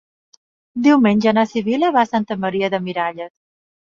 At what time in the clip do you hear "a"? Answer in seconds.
2.05-2.09